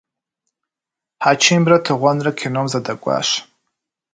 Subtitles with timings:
[1.23, 3.29] Хьэчимрэ Тыгъуэнрэ кином зэдэкӏуащ.